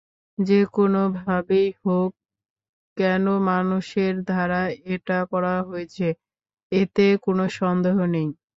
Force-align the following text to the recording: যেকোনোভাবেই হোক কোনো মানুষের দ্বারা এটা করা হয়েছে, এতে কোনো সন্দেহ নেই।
যেকোনোভাবেই 0.37 1.67
হোক 1.81 2.11
কোনো 2.97 3.25
মানুষের 3.49 4.13
দ্বারা 4.27 4.61
এটা 4.93 5.19
করা 5.31 5.55
হয়েছে, 5.69 6.07
এতে 6.71 7.05
কোনো 7.25 7.43
সন্দেহ 7.59 7.95
নেই। 8.13 8.27